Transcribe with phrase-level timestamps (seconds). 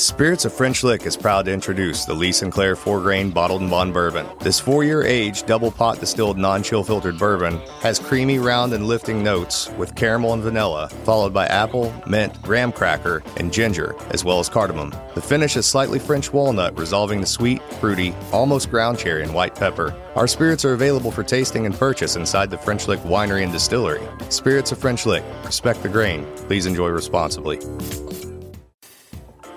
[0.00, 3.70] Spirits of French Lick is proud to introduce the Lee Sinclair four grain bottled and
[3.70, 4.26] bond bourbon.
[4.38, 8.86] This four year aged, double pot distilled, non chill filtered bourbon has creamy, round, and
[8.86, 14.24] lifting notes with caramel and vanilla, followed by apple, mint, graham cracker, and ginger, as
[14.24, 14.90] well as cardamom.
[15.14, 19.54] The finish is slightly French walnut, resolving the sweet, fruity, almost ground cherry, and white
[19.54, 19.94] pepper.
[20.16, 24.00] Our spirits are available for tasting and purchase inside the French Lick Winery and Distillery.
[24.30, 25.22] Spirits of French Lick.
[25.44, 26.24] Respect the grain.
[26.46, 27.58] Please enjoy responsibly.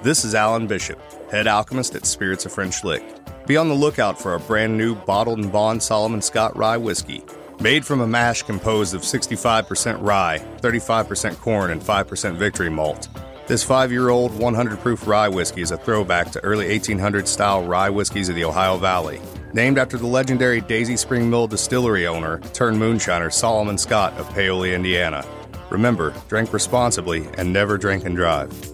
[0.03, 0.99] This is Alan Bishop,
[1.31, 3.05] head alchemist at Spirits of French Lick.
[3.47, 7.23] Be on the lookout for a brand new bottled and bond Solomon Scott rye whiskey.
[7.61, 13.07] Made from a mash composed of 65% rye, 35% corn, and 5% victory malt.
[13.47, 17.63] This five year old 100 proof rye whiskey is a throwback to early 1800 style
[17.63, 19.21] rye whiskeys of the Ohio Valley.
[19.53, 24.73] Named after the legendary Daisy Spring Mill distillery owner turned moonshiner Solomon Scott of Paoli,
[24.73, 25.25] Indiana.
[25.69, 28.72] Remember, drink responsibly and never drink and drive.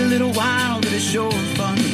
[0.00, 1.89] A little wild, but it's sure fun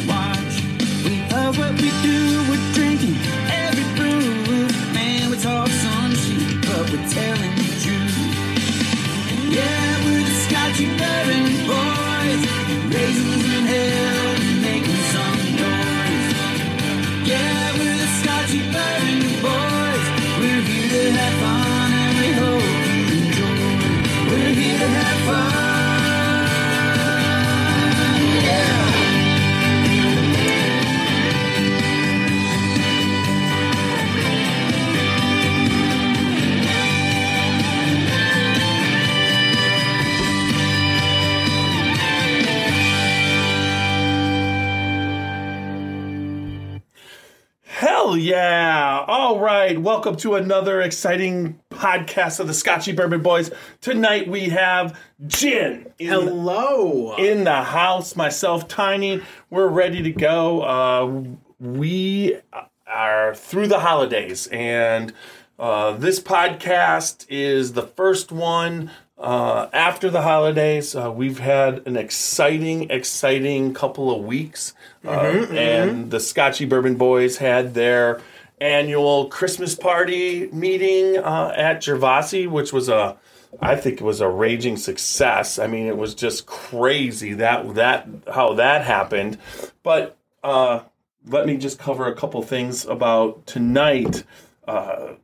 [49.67, 53.51] right, welcome to another exciting podcast of the Scotchy Bourbon Boys.
[53.81, 54.97] Tonight we have
[55.27, 55.93] Gin.
[55.99, 57.17] in, Hello.
[57.17, 58.15] in the house.
[58.15, 60.63] Myself, Tiny, we're ready to go.
[60.63, 61.25] Uh,
[61.59, 62.39] we
[62.87, 65.13] are through the holidays, and
[65.59, 70.95] uh, this podcast is the first one uh, after the holidays.
[70.95, 75.11] Uh, we've had an exciting, exciting couple of weeks, uh,
[75.51, 78.21] and the Scotchy Bourbon Boys had their
[78.59, 83.17] annual Christmas party meeting uh, at Gervasi, which was a
[83.61, 85.59] I think it was a raging success.
[85.59, 89.39] I mean, it was just crazy that that how that happened.
[89.83, 90.81] But uh,
[91.27, 94.25] let me just cover a couple things about tonight.
[94.67, 95.15] Uh,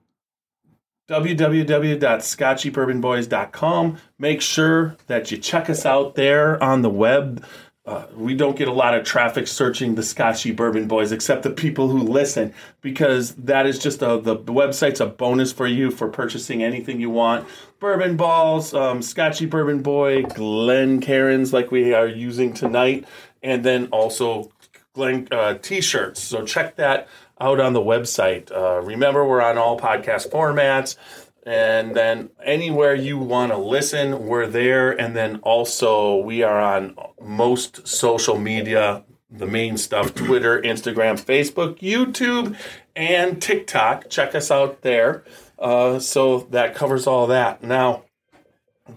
[1.08, 3.98] www.scotchybourbonboys.com.
[4.18, 7.44] Make sure that you check us out there on the web.
[7.84, 11.50] Uh, we don't get a lot of traffic searching the Scotchy Bourbon Boys, except the
[11.50, 16.08] people who listen, because that is just a the, website's a bonus for you for
[16.08, 17.48] purchasing anything you want.
[17.80, 23.04] Bourbon balls, um, Scotchy Bourbon Boy, Glencairns, like we are using tonight,
[23.42, 24.52] and then also
[24.92, 26.22] Glen uh, t-shirts.
[26.22, 27.08] So check that
[27.40, 28.52] out on the website.
[28.52, 30.96] Uh, remember, we're on all podcast formats.
[31.44, 34.92] And then anywhere you want to listen, we're there.
[34.92, 41.80] And then also, we are on most social media, the main stuff Twitter, Instagram, Facebook,
[41.80, 42.56] YouTube,
[42.94, 44.08] and TikTok.
[44.08, 45.24] Check us out there.
[45.58, 47.62] Uh, so that covers all that.
[47.62, 48.04] Now,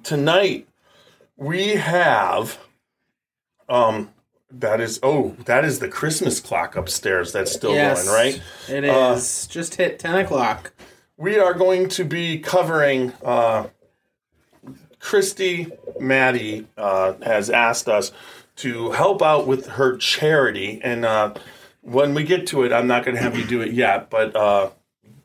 [0.04, 0.68] tonight,
[1.36, 2.60] we have.
[3.68, 4.12] Um,
[4.52, 8.42] that is oh, that is the Christmas clock upstairs that's still yes, going, right?
[8.70, 10.72] It is Uh, just hit ten o'clock.
[11.18, 13.68] We are going to be covering uh,
[15.00, 18.12] Christy Maddie uh, has asked us
[18.58, 20.80] to help out with her charity.
[20.84, 21.34] And uh,
[21.86, 24.36] when we get to it I'm not going to have you do it yet but
[24.36, 24.72] uh,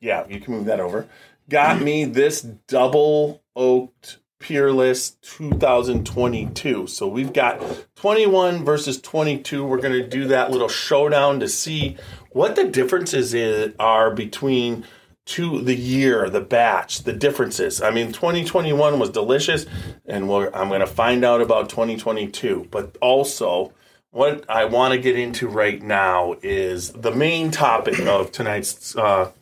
[0.00, 1.08] yeah, you can move that over,
[1.48, 6.86] got me this double oaked Peerless 2022.
[6.86, 7.62] So we've got
[7.96, 9.64] 21 versus 22.
[9.64, 11.96] We're going to do that little showdown to see
[12.30, 14.84] what the differences is, are between
[15.24, 17.80] two the year, the batch, the differences.
[17.80, 19.66] I mean, 2021 was delicious,
[20.06, 22.68] and we're, I'm going to find out about 2022.
[22.70, 23.72] But also,
[24.10, 29.32] what I want to get into right now is the main topic of tonight's, uh,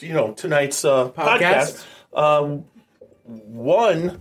[0.00, 1.84] you know, tonight's uh, podcast.
[2.14, 2.18] Podcast.
[2.18, 2.64] Um,
[3.26, 4.20] one,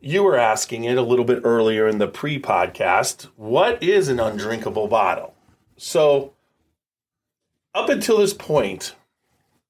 [0.00, 3.24] you were asking it a little bit earlier in the pre-podcast.
[3.36, 5.34] What is an undrinkable bottle?
[5.76, 6.32] So,
[7.74, 8.94] up until this point,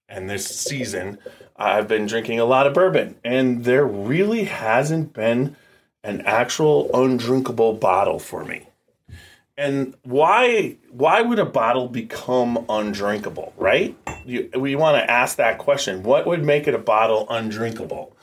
[0.09, 1.19] and this season,
[1.57, 5.57] I've been drinking a lot of bourbon, and there really hasn't been
[6.05, 8.67] an actual undrinkable bottle for me.
[9.57, 13.97] And why why would a bottle become undrinkable, right?
[14.25, 16.03] You, we want to ask that question.
[16.03, 18.17] What would make it a bottle undrinkable?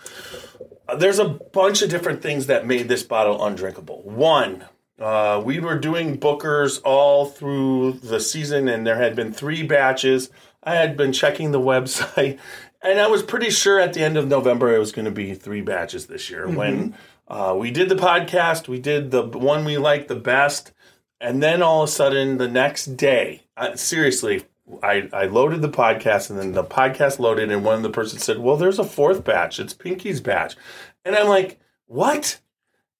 [0.97, 4.01] There's a bunch of different things that made this bottle undrinkable.
[4.03, 4.65] One,
[4.99, 10.29] uh, we were doing bookers all through the season, and there had been three batches.
[10.63, 12.39] I had been checking the website,
[12.81, 15.35] and I was pretty sure at the end of November it was going to be
[15.35, 16.47] three batches this year.
[16.49, 16.95] When
[17.27, 20.71] uh, we did the podcast, we did the one we liked the best,
[21.21, 23.43] and then all of a sudden the next day,
[23.75, 24.45] seriously,
[24.83, 28.23] I, I loaded the podcast, and then the podcast loaded, and one of the persons
[28.23, 29.59] said, "Well, there's a fourth batch.
[29.59, 30.55] It's Pinky's batch,"
[31.03, 32.39] and I'm like, "What?"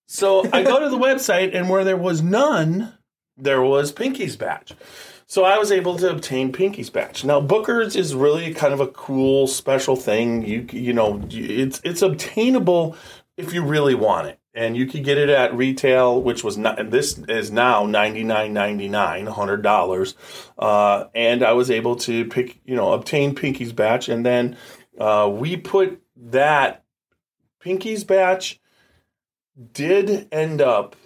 [0.08, 2.94] So I go to the website, and where there was none,
[3.38, 4.74] there was Pinky's batch.
[5.28, 7.24] So I was able to obtain Pinky's batch.
[7.24, 10.44] Now Booker's is really kind of a cool special thing.
[10.44, 12.96] You you know it's it's obtainable
[13.38, 16.92] if you really want it, and you could get it at retail, which was not.
[16.92, 20.16] This is now ninety nine ninety nine, hundred dollars,
[20.58, 24.58] uh, and I was able to pick you know obtain Pinky's batch, and then
[25.00, 26.84] uh, we put that
[27.62, 28.60] Pinky's batch
[29.72, 30.98] did end up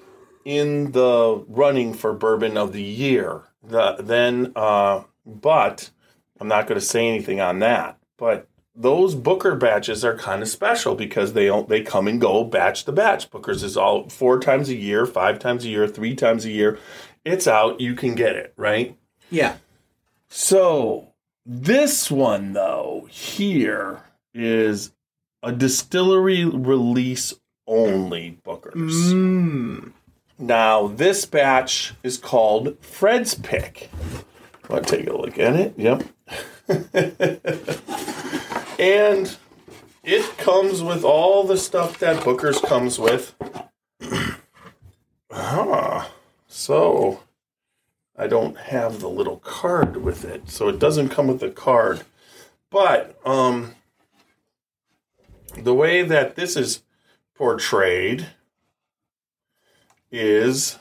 [0.46, 3.44] in the running for bourbon of the year.
[3.62, 5.92] The, then, uh, but
[6.40, 8.00] I'm not going to say anything on that.
[8.18, 12.86] But those Booker batches are kind of special because they they come and go batch
[12.86, 13.30] to batch.
[13.30, 16.80] Booker's is all four times a year, five times a year, three times a year.
[17.24, 17.80] It's out.
[17.80, 18.98] You can get it right.
[19.30, 19.58] Yeah.
[20.28, 21.14] So
[21.46, 24.02] this one though here
[24.34, 24.92] is
[25.44, 27.34] a distillery release
[27.68, 29.14] only Booker's.
[29.14, 29.92] Mm.
[30.40, 33.90] Now this batch is called Fred's Pick.
[34.70, 35.76] To take a look at it?
[35.78, 36.04] Yep.
[38.84, 39.38] and
[40.04, 43.34] it comes with all the stuff that Booker's comes with.
[45.32, 46.12] ah,
[46.48, 47.22] so
[48.18, 52.02] I don't have the little card with it, so it doesn't come with the card.
[52.70, 53.76] But um,
[55.58, 56.84] the way that this is
[57.36, 58.28] portrayed
[60.12, 60.78] is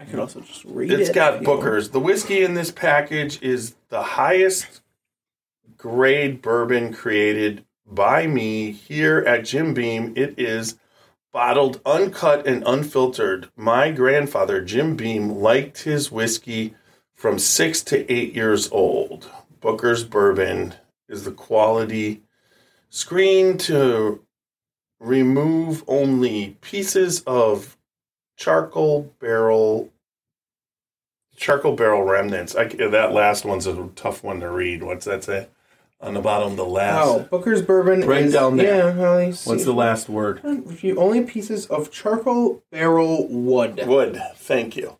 [0.00, 1.14] I could also just read it's it.
[1.14, 1.60] got you want.
[1.60, 1.90] Booker's.
[1.90, 4.80] The whiskey in this package is the highest
[5.78, 10.12] grade bourbon created by me here at Jim Beam.
[10.16, 10.76] It is
[11.32, 13.48] bottled, uncut, and unfiltered.
[13.56, 16.74] My grandfather, Jim Beam, liked his whiskey
[17.14, 19.30] from six to eight years old.
[19.60, 20.74] Booker's bourbon
[21.08, 22.22] is the quality
[22.90, 24.22] screen to
[24.98, 27.76] remove only pieces of
[28.36, 29.92] charcoal barrel
[31.36, 32.56] charcoal barrel remnants.
[32.56, 34.82] I, that last one's a tough one to read.
[34.82, 35.46] What's that say
[36.00, 36.56] on the bottom?
[36.56, 37.06] The last.
[37.06, 38.02] Oh, Booker's bourbon.
[38.02, 38.96] Right is, down there.
[38.96, 40.40] Yeah, What's the last word?
[40.44, 43.86] Only pieces of charcoal barrel wood.
[43.86, 44.20] Wood.
[44.36, 44.98] Thank you.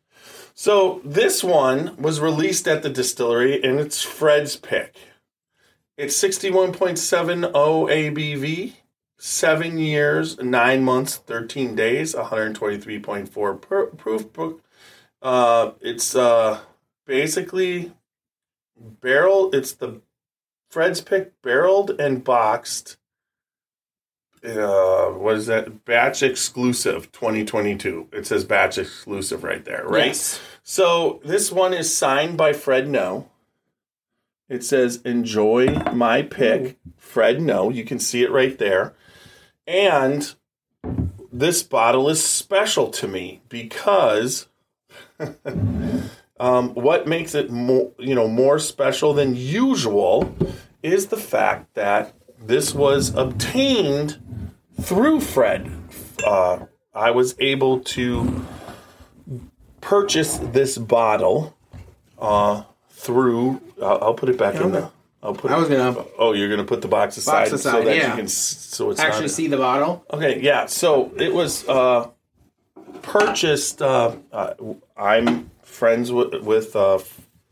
[0.55, 4.97] So this one was released at the distillery, and it's Fred's pick.
[5.97, 8.73] It's sixty-one point seven O ABV,
[9.19, 14.63] seven years, nine months, thirteen days, one hundred twenty-three point four proof book.
[15.23, 16.61] Uh, it's uh
[17.07, 17.93] basically
[18.77, 19.51] barrel.
[19.53, 20.01] It's the
[20.69, 22.97] Fred's pick barreled and boxed.
[24.45, 25.85] Uh, what is that?
[25.85, 28.09] Batch exclusive 2022.
[28.13, 30.07] It says batch exclusive right there, right?
[30.07, 30.41] Yes.
[30.63, 33.29] So this one is signed by Fred Noe.
[34.49, 37.71] It says enjoy my pick, Fred Noe.
[37.71, 38.95] You can see it right there.
[39.67, 40.35] And
[41.33, 44.47] this bottle is special to me because
[46.41, 50.35] um, what makes it more, you know, more special than usual
[50.83, 54.19] is the fact that this was obtained
[54.81, 55.71] through Fred.
[56.25, 58.45] Uh, I was able to
[59.81, 61.57] purchase this bottle
[62.19, 63.61] uh, through.
[63.83, 64.91] I'll, I'll put it back in the.
[65.23, 65.51] I'll put.
[65.51, 68.11] I was gonna- Oh, you're gonna put the box aside, so aside, that yeah.
[68.11, 68.29] you can.
[68.29, 70.05] So it's Actually, see the bottle.
[70.13, 70.67] Okay, yeah.
[70.67, 72.09] So it was uh,
[73.03, 73.83] purchased.
[73.83, 74.55] Uh, uh,
[74.97, 76.99] I'm friends with, uh,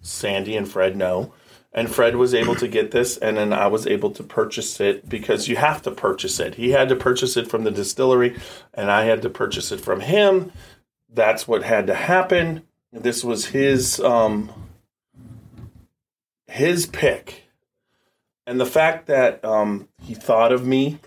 [0.01, 0.97] Sandy and Fred.
[0.97, 1.33] No,
[1.73, 5.09] and Fred was able to get this, and then I was able to purchase it
[5.09, 6.55] because you have to purchase it.
[6.55, 8.37] He had to purchase it from the distillery,
[8.73, 10.53] and I had to purchase it from him.
[11.13, 12.63] That's what had to happen.
[12.93, 14.51] This was his um,
[16.47, 17.43] his pick.
[18.47, 21.01] And the fact that um, he thought of me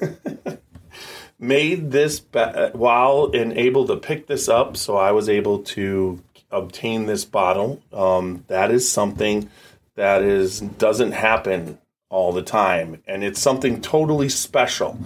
[1.38, 6.22] made this ba- while and able to pick this up, so I was able to
[6.50, 7.82] obtain this bottle.
[7.92, 9.50] Um, that is something
[9.94, 14.98] that is doesn't happen all the time, and it's something totally special.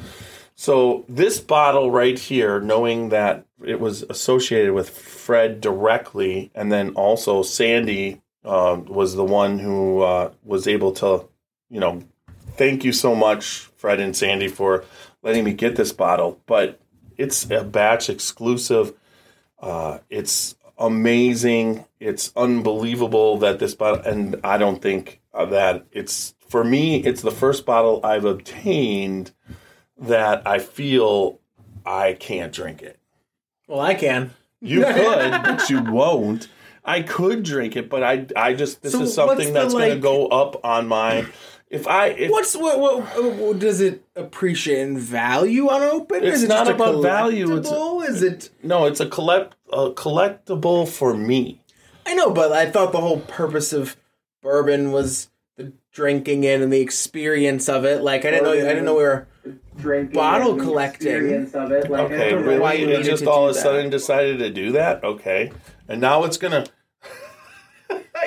[0.55, 6.91] So this bottle right here, knowing that it was associated with Fred directly, and then
[6.91, 11.27] also Sandy uh, was the one who uh, was able to,
[11.71, 12.03] you know,
[12.57, 14.85] thank you so much, Fred and Sandy, for
[15.23, 16.39] letting me get this bottle.
[16.45, 16.79] But
[17.17, 18.93] it's a batch exclusive.
[19.59, 21.85] Uh, it's amazing.
[22.01, 26.97] It's unbelievable that this bottle, and I don't think that it's for me.
[27.05, 29.33] It's the first bottle I've obtained
[29.99, 31.39] that I feel
[31.87, 32.99] I can't drink it.
[33.69, 34.31] Well, I can.
[34.61, 36.49] You could, but you won't.
[36.85, 40.01] I could drink it, but I, I just this So is something that's going to
[40.01, 41.27] go up on my.
[41.71, 46.25] If I, if, What's what, what, what does it appreciate in value on open?
[46.25, 48.50] It's is it not just a about value, it's a- Is it?
[48.65, 51.61] no, it's a collect a collectible for me.
[52.05, 53.97] I know, but I thought the whole purpose of
[54.43, 58.03] bourbon was the drinking it and the experience of it.
[58.03, 58.53] Like I didn't know.
[58.53, 59.29] I didn't know we were
[59.77, 61.07] drinking Bottle collecting.
[61.07, 61.89] experience Of it.
[61.89, 62.59] Like, I Okay, don't know really?
[62.61, 65.05] why you it just all of a sudden decided to do that.
[65.05, 65.53] Okay,
[65.87, 66.67] and now it's gonna.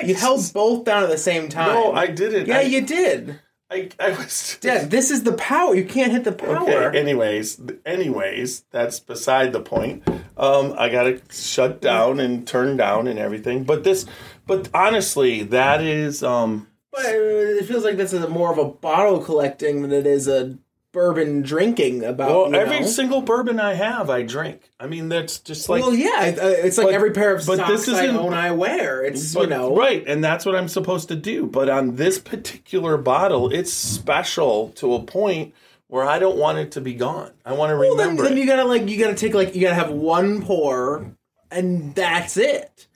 [0.02, 1.68] You held both down at the same time.
[1.68, 2.46] No, I didn't.
[2.46, 3.40] yeah, I, you did.
[3.70, 4.58] I, I was.
[4.60, 5.74] Dad, this is the power.
[5.74, 6.84] You can't hit the power.
[6.88, 6.98] Okay.
[6.98, 10.06] Anyways, anyways, that's beside the point.
[10.36, 13.64] Um, I got to shut down and turn down and everything.
[13.64, 14.06] But this,
[14.46, 16.68] but honestly, that is um.
[16.92, 20.56] But it feels like this is more of a bottle collecting than it is a
[20.94, 22.02] bourbon drinking.
[22.04, 22.86] About Well, you every know?
[22.86, 24.62] single bourbon I have, I drink.
[24.80, 27.58] I mean, that's just like well, yeah, uh, it's like But- every pair of but
[27.58, 29.04] socks this I isn't- own, I wear.
[29.04, 31.44] It's But- you know, right, and that's what I'm supposed to do.
[31.44, 35.52] But on this particular bottle, it's special to a point
[35.88, 37.30] where I don't want it to be gone.
[37.44, 38.40] I want to Well, then, remember then it.
[38.40, 41.04] you gotta like you gotta take like you gotta have one pour,
[41.50, 42.86] and that's it.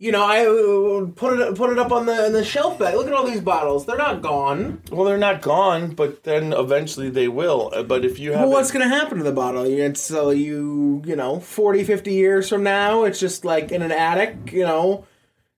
[0.00, 2.94] You know, I uh, put it put it up on the on the shelf back.
[2.94, 4.80] Look at all these bottles; they're not gone.
[4.92, 7.72] well, they're not gone, but then eventually they will.
[7.74, 9.64] Uh, But if you have Well, what's gonna happen to the bottle?
[9.64, 13.90] It's so you you know 40, 50 years from now, it's just like in an
[13.90, 15.04] attic, you know,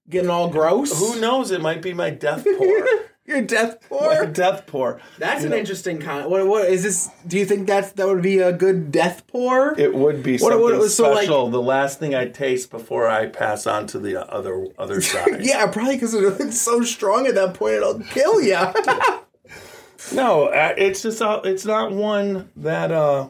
[0.08, 0.98] getting all gross.
[0.98, 1.50] who knows?
[1.50, 2.84] It might be my death pour.
[3.26, 4.26] Your death pour.
[4.32, 5.00] death pour.
[5.18, 6.28] That's an interesting kind.
[6.30, 7.10] What what is this?
[7.26, 9.78] Do you think that's that would be a good death pour?
[9.78, 11.48] It would be What- something what it was so, like- special.
[11.50, 15.44] the last thing I taste before I pass on to the other other side.
[15.44, 18.56] yeah, probably because it's so strong at that point it'll kill you.
[20.12, 22.90] No, uh, it's just uh, it's not one that.
[22.90, 23.28] uh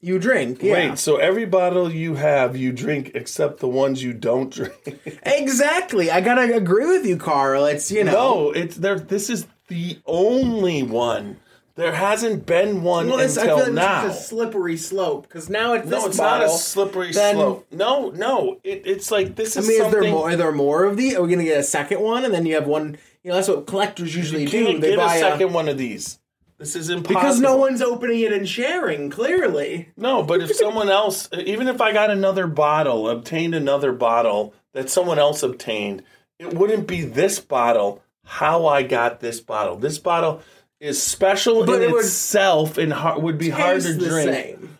[0.00, 0.72] you drink, yeah.
[0.90, 4.74] Wait, so every bottle you have, you drink except the ones you don't drink.
[5.24, 6.10] Exactly.
[6.10, 7.64] I gotta agree with you, Carl.
[7.66, 8.12] It's you know.
[8.12, 8.98] no, it's there.
[8.98, 11.38] This is the only one.
[11.74, 14.06] There hasn't been one Well, this, I until feel like now.
[14.08, 16.48] it's a slippery slope because now it's no, it's bottle.
[16.48, 17.66] not a slippery then- slope.
[17.70, 20.28] No, no, it, it's like this I is mean, is there more?
[20.30, 21.14] Are there more of these?
[21.14, 22.96] Are we gonna get a second one, and then you have one?
[23.22, 24.64] You know, that's what collectors usually you do.
[24.66, 26.17] can't They get buy a second one of these.
[26.58, 27.20] This is impossible.
[27.20, 29.10] because no one's opening it and sharing.
[29.10, 34.54] Clearly, No, but if someone else, even if I got another bottle, obtained another bottle
[34.74, 36.02] that someone else obtained,
[36.40, 39.76] it wouldn't be this bottle how I got this bottle.
[39.76, 40.42] This bottle
[40.80, 44.30] is special But in it would itself and would be hard to drink.
[44.32, 44.78] same.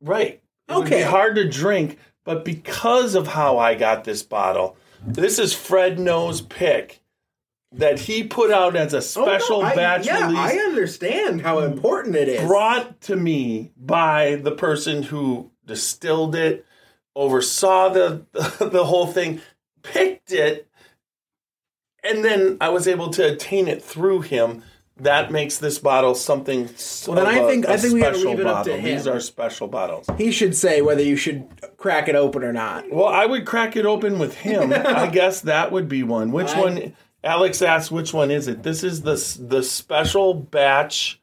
[0.00, 0.40] Right.
[0.68, 0.98] It would Okay.
[0.98, 5.98] be hard to drink, but because of how I got this bottle, this is Fred
[5.98, 6.99] Noe's pick
[7.72, 11.42] that he put out as a Oh, no, special I- batch yeah, release I understand
[11.42, 12.46] how important it is.
[12.46, 16.66] brought to me by the person who distilled it,
[17.14, 18.22] oversaw the
[18.60, 19.40] the whole thing,
[19.82, 20.66] picked it,
[22.02, 24.62] and then I was able to attain it through him.
[24.96, 26.68] that makes this bottle something.
[26.76, 28.84] So Well, then I think- I think we gotta leave it up to bottle.
[28.84, 30.04] These are special bottles.
[30.18, 31.46] He should say whether you should
[31.78, 32.84] crack it open or not.
[32.92, 34.70] Well, I would crack it open with him.
[34.76, 36.32] I guess that would be one.
[36.32, 36.92] Which I- one?
[37.22, 41.20] Alex asked, "Which one is it?" This is the the special batch.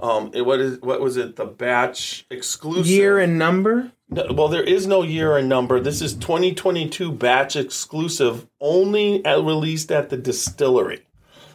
[0.00, 1.36] Um, it, what is what was it?
[1.36, 3.92] The batch exclusive Year and number?
[4.10, 5.80] No, well, there is no year and number.
[5.80, 11.04] This is 2022 batch exclusive, only at, released at the distillery.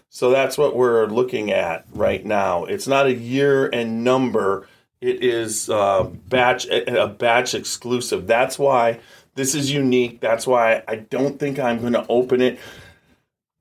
[0.09, 2.65] So that's what we're looking at right now.
[2.65, 4.67] It's not a year and number.
[5.01, 8.27] It is uh, batch a a batch exclusive.
[8.27, 8.99] That's why
[9.35, 10.21] this is unique.
[10.21, 12.59] That's why I don't think I'm going to open it.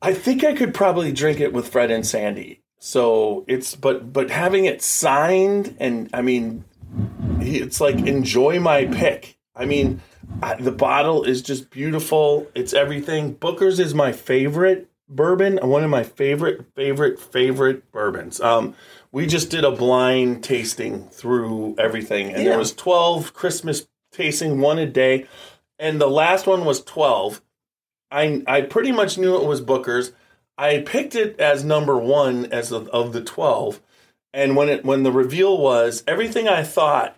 [0.02, 2.60] I think I could probably drink it with Fred and Sandy.
[2.80, 6.64] So it's but but having it signed and I mean
[7.40, 9.38] it's like enjoy my pick.
[9.54, 10.00] I mean,
[10.42, 12.50] I, the bottle is just beautiful.
[12.54, 13.34] It's everything.
[13.34, 15.58] Booker's is my favorite bourbon.
[15.62, 18.40] One of my favorite, favorite, favorite bourbons.
[18.40, 18.74] Um,
[19.10, 24.78] we just did a blind tasting through everything, and there was twelve Christmas tasting, one
[24.78, 25.26] a day,
[25.78, 27.42] and the last one was twelve.
[28.12, 30.12] I I pretty much knew it was Booker's.
[30.58, 33.80] I picked it as number one as of, of the twelve,
[34.32, 37.16] and when it when the reveal was everything I thought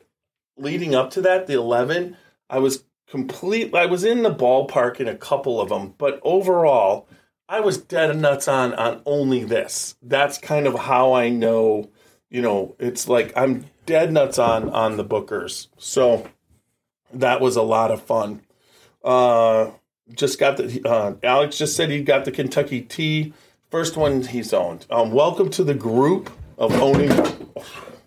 [0.57, 2.17] leading up to that, the 11,
[2.49, 3.75] I was complete.
[3.75, 7.09] I was in the ballpark in a couple of them, but overall,
[7.49, 9.97] I was dead nuts on on only this.
[10.03, 11.91] That's kind of how I know.
[12.31, 15.69] You know, it's like I'm dead nuts on on the Bookers.
[15.77, 16.29] So
[17.13, 18.43] that was a lot of fun.
[19.03, 19.71] Uh,
[20.13, 23.33] just got the uh, Alex just said he got the Kentucky Tea.
[23.71, 24.87] First one he's owned.
[24.91, 27.11] Um, welcome to the group of owning.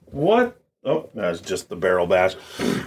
[0.05, 0.59] What?
[0.83, 2.35] Oh, that's just the barrel bash.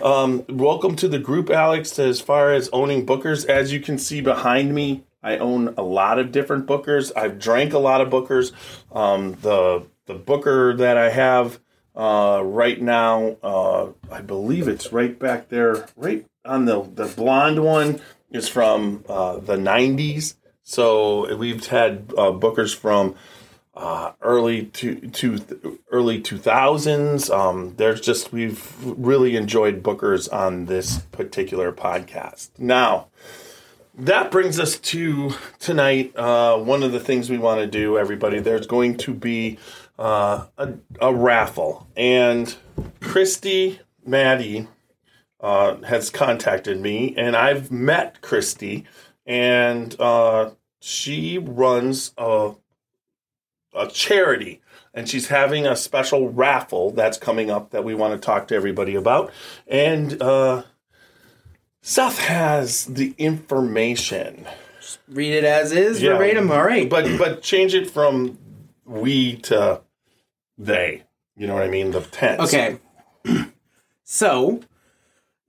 [0.02, 1.98] Um, welcome to the group, Alex.
[1.98, 6.18] As far as owning Bookers, as you can see behind me, I own a lot
[6.18, 7.12] of different Bookers.
[7.14, 8.52] I've drank a lot of Bookers.
[8.92, 11.60] Um, the the Booker that I have
[11.94, 17.62] uh, right now, uh, I believe it's right back there, right on the the blonde
[17.62, 20.34] one is from uh, the '90s.
[20.62, 23.16] So we've had uh, Bookers from
[23.74, 27.30] uh, early to, to early 2000s.
[27.34, 32.50] Um, there's just we've really enjoyed Bookers on this particular podcast.
[32.58, 33.08] Now,
[33.96, 36.16] that brings us to tonight.
[36.16, 38.38] Uh, one of the things we want to do, everybody.
[38.40, 39.58] There's going to be
[39.98, 42.54] uh, a, a raffle, and
[43.00, 44.68] Christy Maddie
[45.42, 48.84] uh, has contacted me, and I've met Christy,
[49.26, 50.50] and uh,
[50.80, 52.52] she runs a
[53.72, 54.60] a charity
[54.92, 58.54] and she's having a special raffle that's coming up that we want to talk to
[58.56, 59.30] everybody about
[59.68, 60.64] and uh
[61.80, 64.48] Seth has the information
[65.08, 66.14] Read it as is, Yeah.
[66.14, 66.50] verbatim.
[66.50, 66.88] All right.
[66.90, 68.38] but but change it from
[68.84, 69.82] we to
[70.58, 71.04] they
[71.36, 72.78] you know what i mean the tense Okay.
[74.02, 74.60] so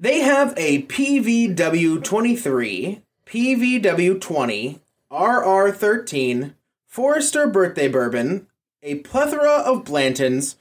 [0.01, 4.79] they have a PVW 23, PVW 20,
[5.11, 6.55] RR 13,
[6.87, 8.47] Forester birthday bourbon,
[8.81, 10.55] a plethora of Blantons,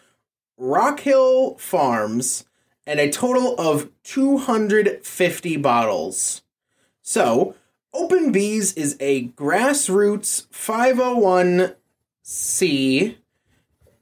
[0.59, 2.45] Rock Hill Farms,
[2.87, 6.43] and a total of 250 bottles.
[7.01, 7.55] So,
[7.95, 13.17] Open Bees is a grassroots 501c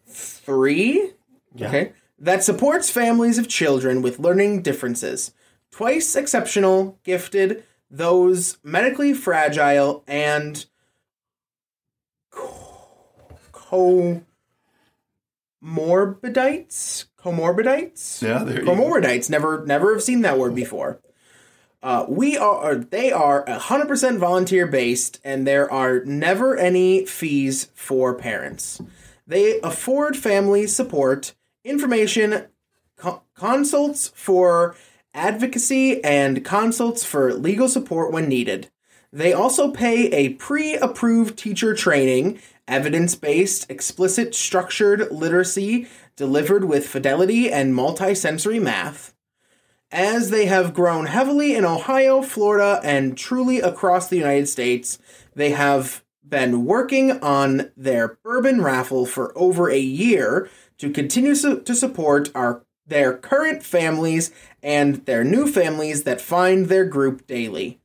[0.09, 1.13] 3
[1.61, 1.93] Okay.
[2.19, 5.33] That supports families of children with learning differences.
[5.71, 10.67] Twice exceptional, gifted, those medically fragile, and
[12.31, 12.87] co-
[13.53, 14.25] comorbidites?
[17.19, 18.23] Comorbidites?
[18.23, 18.75] Yeah, there you go.
[18.75, 19.31] Comorbidites.
[19.31, 21.01] Never never have seen that word before.
[21.83, 28.15] Uh, we are they are 100% volunteer based and there are never any fees for
[28.15, 28.83] parents.
[29.27, 31.35] They afford family support,
[31.69, 32.47] information,
[32.97, 34.75] co- consults for
[35.15, 38.71] advocacy, and consults for legal support when needed.
[39.13, 46.87] They also pay a pre approved teacher training, evidence based, explicit, structured literacy delivered with
[46.87, 49.15] fidelity and multisensory math.
[49.91, 54.99] As they have grown heavily in Ohio, Florida, and truly across the United States,
[55.35, 61.61] they have been working on their bourbon raffle for over a year to continue su-
[61.61, 64.31] to support our their current families
[64.63, 67.79] and their new families that find their group daily.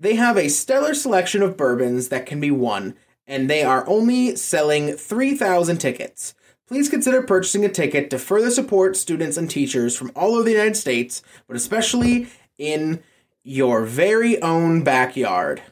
[0.00, 4.34] They have a stellar selection of bourbons that can be won, and they are only
[4.36, 6.34] selling 3,000 tickets.
[6.66, 10.52] Please consider purchasing a ticket to further support students and teachers from all over the
[10.52, 13.02] United States, but especially in
[13.44, 15.62] your very own backyard.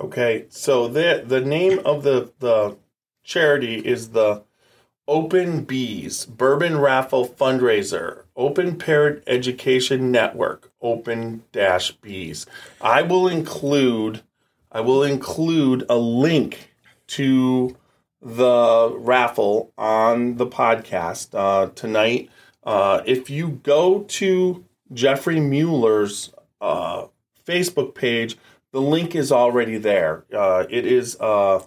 [0.00, 2.78] Okay, so the the name of the the
[3.22, 4.44] charity is the
[5.08, 12.44] Open Bees, Bourbon Raffle Fundraiser, Open Parent Education Network, Open Dash Bees.
[12.78, 14.20] I will include
[14.70, 16.74] I will include a link
[17.06, 17.74] to
[18.20, 22.28] the raffle on the podcast uh, tonight.
[22.62, 27.06] Uh, if you go to Jeffrey Mueller's uh,
[27.46, 28.36] Facebook page,
[28.72, 30.26] the link is already there.
[30.30, 31.62] Uh, it is a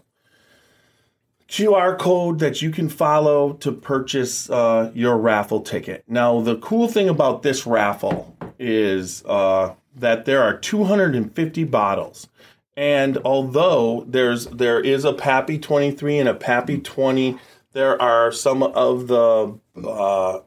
[1.51, 6.01] QR code that you can follow to purchase uh, your raffle ticket.
[6.07, 12.29] Now, the cool thing about this raffle is uh, that there are 250 bottles.
[12.77, 17.37] And although there's there is a Pappy 23 and a Pappy 20,
[17.73, 20.39] there are some of the uh,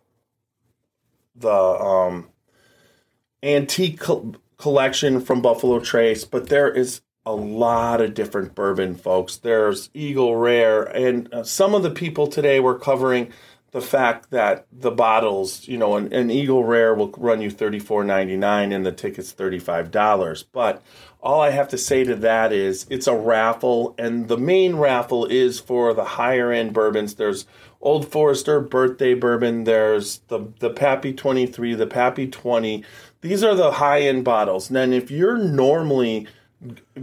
[1.37, 2.31] the um,
[3.43, 9.37] antique col- collection from Buffalo Trace, but there is a lot of different bourbon, folks.
[9.37, 13.33] There's Eagle Rare, and uh, some of the people today were covering
[13.71, 17.79] the fact that the bottles, you know, an, an Eagle Rare will run you thirty
[17.79, 20.45] four ninety nine, and the ticket's thirty five dollars.
[20.45, 20.83] But
[21.21, 25.25] all I have to say to that is it's a raffle, and the main raffle
[25.25, 27.15] is for the higher end bourbons.
[27.15, 27.47] There's
[27.81, 29.65] Old Forester birthday bourbon.
[29.65, 32.85] There's the the Pappy twenty three, the Pappy twenty.
[33.23, 34.69] These are the high end bottles.
[34.69, 36.29] And then if you're normally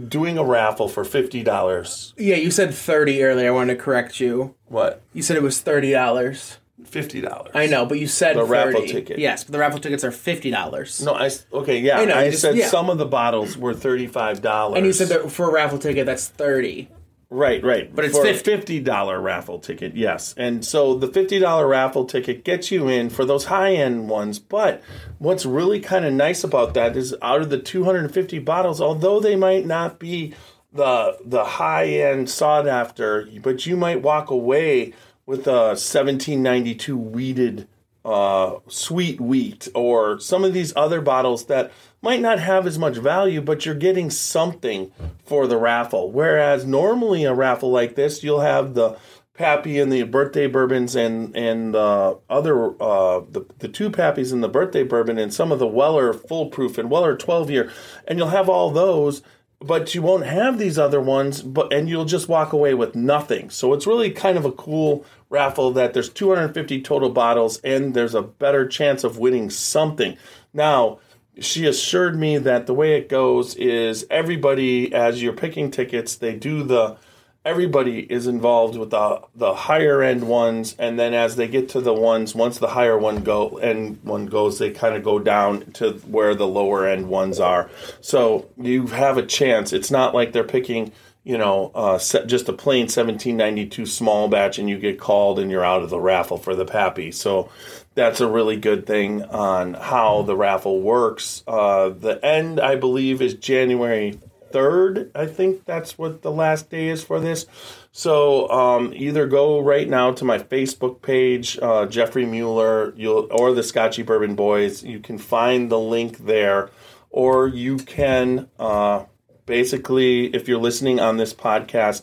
[0.08, 3.48] doing a raffle for fifty dollars, Yeah, you said 30 earlier.
[3.48, 4.54] I wanted to correct you.
[4.66, 6.56] what You said it was $30.
[6.84, 7.52] fifty dollars?
[7.54, 8.50] I know, but you said The 30.
[8.50, 9.18] raffle ticket.
[9.18, 11.04] Yes, but the raffle tickets are $50.
[11.04, 11.98] No, I okay, yeah.
[11.98, 12.68] I I, know, you just- said yeah.
[12.68, 15.78] some of the bottles were thirty five dollars, And you said that for a raffle
[15.78, 16.88] ticket, that's 30
[17.32, 17.94] Right, right.
[17.94, 18.52] But it's for 50.
[18.52, 20.34] a fifty dollar raffle ticket, yes.
[20.36, 24.38] And so the fifty dollar raffle ticket gets you in for those high end ones.
[24.38, 24.82] But
[25.18, 28.38] what's really kind of nice about that is out of the two hundred and fifty
[28.38, 30.34] bottles, although they might not be
[30.74, 34.92] the the high end sought after, but you might walk away
[35.24, 37.66] with a seventeen ninety two weeded
[38.04, 42.96] uh, sweet wheat or some of these other bottles that might not have as much
[42.96, 44.90] value, but you're getting something
[45.24, 46.10] for the raffle.
[46.10, 48.96] Whereas normally a raffle like this, you'll have the
[49.34, 54.44] Pappy and the birthday bourbons and and the other uh, the the two Pappies and
[54.44, 57.72] the birthday bourbon and some of the Weller Full Proof and Weller twelve year,
[58.06, 59.22] and you'll have all those.
[59.58, 63.48] But you won't have these other ones, but and you'll just walk away with nothing.
[63.48, 68.14] So it's really kind of a cool raffle that there's 250 total bottles and there's
[68.14, 70.16] a better chance of winning something.
[70.52, 71.00] Now,
[71.40, 76.36] she assured me that the way it goes is everybody as you're picking tickets, they
[76.36, 76.98] do the
[77.44, 80.76] everybody is involved with the the higher end ones.
[80.78, 84.26] And then as they get to the ones once the higher one go and one
[84.26, 87.70] goes they kind of go down to where the lower end ones are.
[88.02, 89.72] So you have a chance.
[89.72, 90.92] It's not like they're picking
[91.24, 95.64] you know uh, just a plain 1792 small batch and you get called and you're
[95.64, 97.50] out of the raffle for the pappy so
[97.94, 103.22] that's a really good thing on how the raffle works uh, the end i believe
[103.22, 104.18] is january
[104.52, 105.10] 3rd.
[105.14, 107.46] I think that's what the last day is for this.
[107.90, 113.52] So um, either go right now to my Facebook page, uh, Jeffrey Mueller, you'll, or
[113.52, 114.84] the Scotchy Bourbon Boys.
[114.84, 116.70] You can find the link there,
[117.10, 119.04] or you can uh,
[119.46, 122.02] basically, if you're listening on this podcast,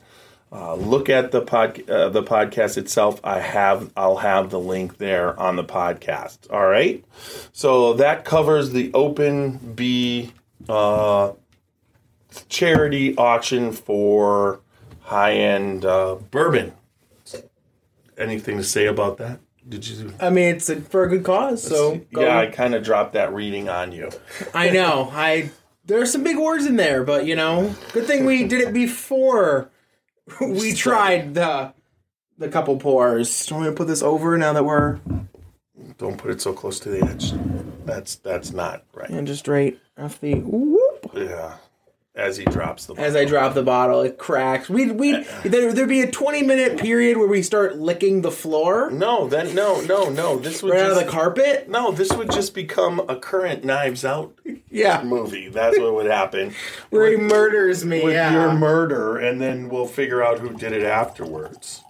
[0.52, 3.20] uh, look at the pod, uh, the podcast itself.
[3.24, 6.52] I have I'll have the link there on the podcast.
[6.52, 7.04] All right,
[7.52, 10.34] so that covers the Open B
[10.68, 11.34] uh,
[12.48, 14.62] charity auction for
[15.02, 16.74] high end uh, bourbon.
[18.18, 19.40] Anything to say about that?
[19.68, 20.14] Did you?
[20.20, 23.34] I mean, it's a, for a good cause, so yeah, I kind of dropped that
[23.34, 24.10] reading on you.
[24.54, 25.12] I know.
[25.14, 25.52] I
[25.90, 28.74] there are some big words in there, but you know, good thing we did it
[28.74, 29.70] before
[30.42, 31.74] we tried the
[32.38, 33.46] the couple pours.
[33.46, 35.00] Do you want me to put this over now that we're
[35.98, 37.34] Don't put it so close to the edge.
[37.86, 39.10] That's that's not right.
[39.10, 41.12] and just right off the whoop.
[41.16, 41.56] Yeah,
[42.14, 42.94] as he drops the.
[42.94, 44.70] As I drop the bottle, it cracks.
[44.70, 48.92] We we there there'd be a twenty minute period where we start licking the floor
[48.92, 50.38] no, then no, no, no.
[50.38, 51.68] This would right out of just, the carpet.
[51.68, 51.92] no.
[51.92, 54.38] This would just become a current Knives Out
[54.72, 55.50] Yeah, movie.
[55.50, 56.54] That's what would happen.
[56.90, 58.04] where he murders me.
[58.04, 58.32] with yeah.
[58.32, 61.84] your murder, and then we'll figure out who did it afterwards.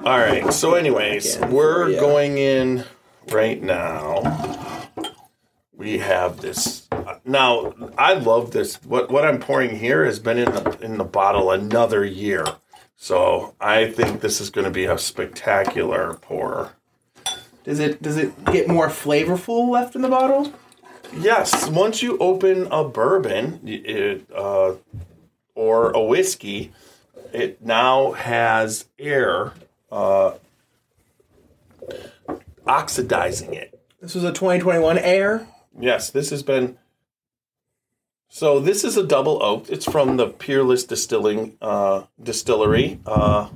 [0.00, 0.52] All right.
[0.52, 2.00] So, anyways, Again, we're yeah.
[2.00, 2.84] going in
[3.30, 4.90] right now.
[5.72, 6.88] We have this.
[7.24, 8.76] Now, I love this.
[8.82, 12.46] What what I'm pouring here has been in the in the bottle another year,
[12.96, 16.72] so I think this is going to be a spectacular pour.
[17.64, 20.52] Does it does it get more flavorful left in the bottle?
[21.16, 24.74] Yes, once you open a bourbon it, uh,
[25.54, 26.72] or a whiskey,
[27.32, 29.52] it now has air
[29.90, 30.34] uh,
[32.66, 33.78] oxidizing it.
[34.00, 35.46] This was a 2021 air.
[35.78, 36.78] Yes, this has been.
[38.28, 39.70] So this is a double oak.
[39.70, 43.00] It's from the Peerless Distilling uh, Distillery.
[43.06, 43.48] Uh,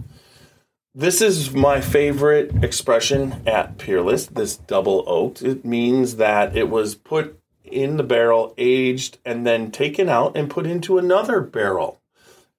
[0.94, 4.26] this is my favorite expression at Peerless.
[4.26, 5.42] This double oak.
[5.42, 7.38] It means that it was put
[7.72, 12.00] in the barrel, aged, and then taken out and put into another barrel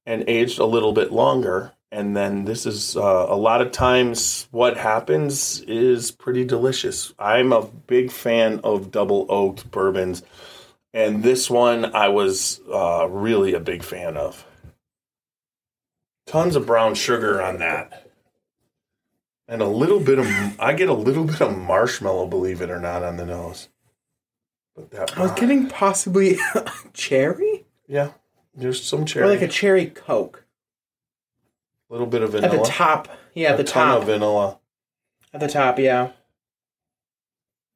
[0.05, 1.73] and aged a little bit longer.
[1.91, 7.13] And then this is uh, a lot of times what happens is pretty delicious.
[7.17, 10.21] I'm a big fan of double oaked bourbons,
[10.93, 14.45] and this one I was uh, really a big fan of.
[16.27, 18.05] Tons of brown sugar on that.
[19.47, 20.27] And a little bit of,
[20.59, 23.67] I get a little bit of marshmallow, believe it or not, on the nose.
[24.79, 26.37] But that, I was getting possibly
[26.93, 28.11] cherry yeah,
[28.55, 30.45] there's some cherry, or like a cherry coke
[31.89, 33.09] A little bit of vanilla at the top.
[33.33, 34.01] Yeah, at a the ton top.
[34.01, 34.59] of vanilla.
[35.33, 36.11] At the top, yeah.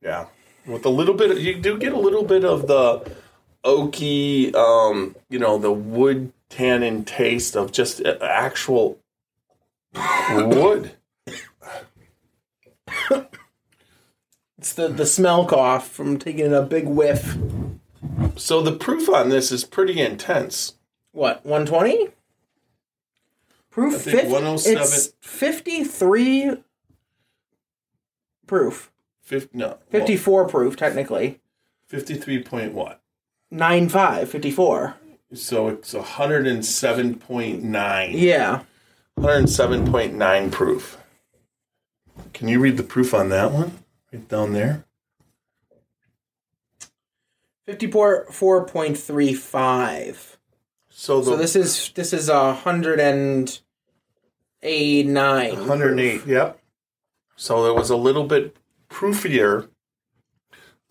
[0.02, 0.28] Yeah,
[0.66, 3.12] with a little bit, of, you do get a little bit of the
[3.66, 8.98] oaky, um, you know, the wood tannin taste of just actual
[10.32, 10.92] wood.
[14.64, 17.36] It's the the smell cough from taking a big whiff.
[18.38, 20.76] So the proof on this is pretty intense.
[21.12, 22.12] What 120?
[23.70, 26.64] Proof I think 50, 107 It's 53
[28.48, 28.90] proof.
[29.22, 31.42] Fif- no, 54 proof technically.
[31.86, 33.02] fifty-three point what?
[33.52, 34.96] 95, 54.
[35.34, 38.12] So it's hundred and seven point nine.
[38.14, 38.62] Yeah.
[39.20, 40.98] 107.9 proof.
[42.32, 43.83] Can you read the proof on that one?
[44.14, 44.86] Right down there.
[47.66, 50.38] 54 4.35.
[50.90, 53.60] So the So this is this is a hundred and
[54.62, 55.58] eighty nine.
[55.58, 56.60] 108, yep.
[57.36, 58.56] So it was a little bit
[58.90, 59.70] proofier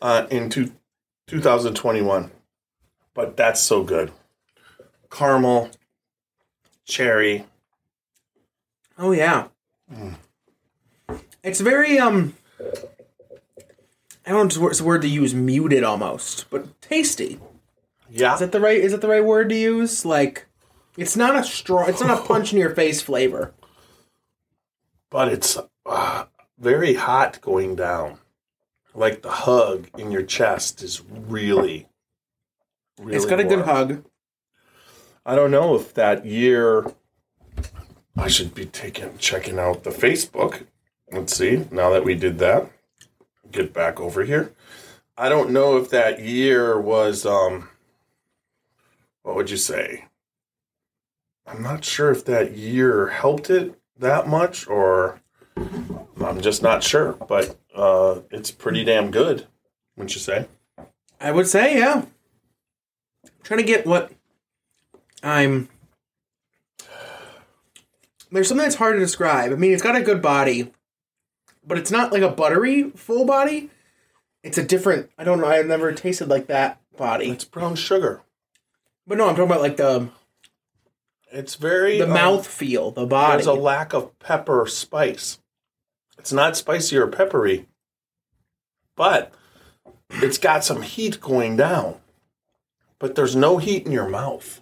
[0.01, 0.73] uh, in two,
[1.29, 2.33] 2021.
[3.15, 4.11] But that's so good.
[5.11, 5.71] Caramel,
[6.85, 7.47] cherry.
[8.99, 9.49] Oh yeah.
[11.45, 12.35] It's very um.
[14.27, 15.35] I don't know what's the word to use.
[15.35, 17.39] Muted almost, but tasty.
[18.11, 18.35] Yeah.
[18.35, 18.79] Is that the right?
[18.79, 20.05] Is that the right word to use?
[20.05, 20.47] Like,
[20.97, 21.89] it's not a strong.
[21.89, 23.53] It's not a punch in your face flavor.
[25.11, 26.25] but it's uh,
[26.59, 28.19] very hot going down.
[28.95, 31.89] Like the hug in your chest is really,
[32.99, 33.17] really.
[33.17, 34.05] it's got a good hug.
[35.25, 36.93] I don't know if that year
[38.17, 40.67] I should be taking checking out the Facebook.
[41.11, 41.67] Let's see.
[41.71, 42.71] Now that we did that,
[43.53, 44.53] get back over here.
[45.17, 47.69] I don't know if that year was um
[49.23, 50.07] what would you say?
[51.47, 55.21] I'm not sure if that year helped it that much or
[55.57, 59.47] I'm just not sure, but uh it's pretty damn good,
[59.97, 60.47] wouldn't you say?
[61.21, 62.07] I would say, yeah.
[63.45, 64.11] trying to get what
[65.23, 65.69] I'm.
[68.33, 69.53] There's something that's hard to describe.
[69.53, 70.73] I mean, it's got a good body,
[71.67, 73.71] but it's not like a buttery full body.
[74.43, 75.11] It's a different.
[75.17, 75.47] I don't know.
[75.47, 77.31] I've never tasted like that body.
[77.31, 78.23] It's brown sugar.
[79.07, 80.09] But no, I'm talking about like the
[81.31, 83.37] It's very the um, mouth feel, the body.
[83.37, 85.39] There's a lack of pepper spice.
[86.19, 87.67] It's not spicy or peppery,
[88.97, 89.33] but
[90.11, 91.97] it's got some heat going down.
[92.99, 94.61] But there's no heat in your mouth.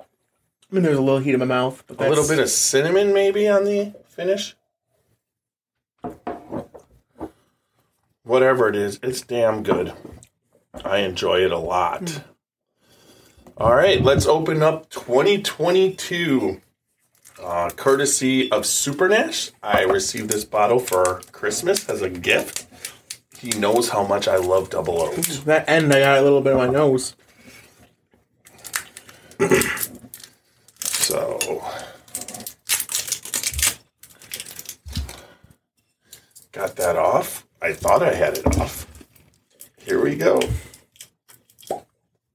[0.00, 3.14] I mean, there's a little heat in my mouth, but A little bit of cinnamon
[3.14, 4.54] maybe on the finish.
[8.28, 9.94] Whatever it is, it's damn good.
[10.84, 12.22] I enjoy it a lot.
[13.56, 16.60] All right, let's open up 2022.
[17.42, 22.66] Uh, courtesy of Super Nash, I received this bottle for Christmas as a gift.
[23.38, 25.38] He knows how much I love double oaks.
[25.44, 25.90] that end.
[25.94, 27.16] I got a little bit of my nose.
[30.80, 31.64] So
[36.52, 37.47] got that off.
[37.60, 38.86] I thought I had it off.
[39.78, 40.40] Here we go.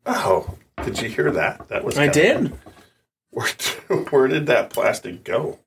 [0.06, 1.68] Oh, did you hear that?
[1.70, 2.52] That was I did.
[3.32, 3.48] Where,
[4.12, 5.58] where did that plastic go?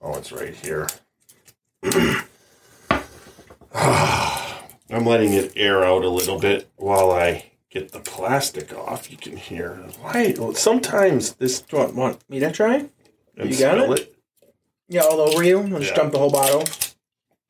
[0.00, 0.86] Oh, it's right here.
[3.74, 9.10] I'm letting it air out a little bit while I get the plastic off.
[9.10, 9.74] You can hear.
[10.00, 10.34] Why?
[10.38, 11.60] well, Sometimes this.
[11.60, 12.86] Do you want, want me to try?
[13.36, 14.14] and You got spill it?
[14.88, 15.58] Yeah, all over you.
[15.60, 15.96] I'll just Yeah.
[15.96, 16.64] dump the whole bottle.